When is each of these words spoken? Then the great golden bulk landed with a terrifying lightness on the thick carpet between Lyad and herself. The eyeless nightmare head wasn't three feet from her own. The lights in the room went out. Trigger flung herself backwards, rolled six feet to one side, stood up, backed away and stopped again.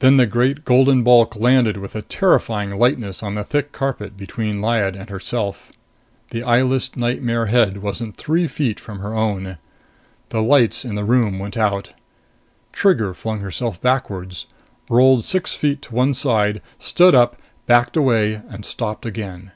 Then 0.00 0.16
the 0.16 0.26
great 0.26 0.64
golden 0.64 1.04
bulk 1.04 1.36
landed 1.36 1.76
with 1.76 1.94
a 1.94 2.02
terrifying 2.02 2.70
lightness 2.76 3.22
on 3.22 3.36
the 3.36 3.44
thick 3.44 3.70
carpet 3.70 4.16
between 4.16 4.60
Lyad 4.60 4.96
and 4.96 5.08
herself. 5.08 5.70
The 6.30 6.42
eyeless 6.42 6.96
nightmare 6.96 7.46
head 7.46 7.76
wasn't 7.76 8.16
three 8.16 8.48
feet 8.48 8.80
from 8.80 8.98
her 8.98 9.14
own. 9.14 9.56
The 10.30 10.42
lights 10.42 10.84
in 10.84 10.96
the 10.96 11.04
room 11.04 11.38
went 11.38 11.56
out. 11.56 11.94
Trigger 12.72 13.14
flung 13.14 13.38
herself 13.38 13.80
backwards, 13.80 14.46
rolled 14.90 15.24
six 15.24 15.54
feet 15.54 15.80
to 15.82 15.94
one 15.94 16.12
side, 16.12 16.60
stood 16.80 17.14
up, 17.14 17.36
backed 17.66 17.96
away 17.96 18.42
and 18.50 18.64
stopped 18.66 19.06
again. 19.06 19.52